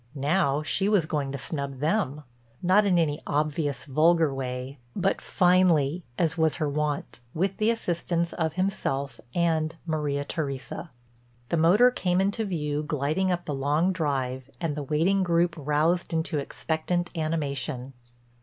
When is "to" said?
1.31-1.37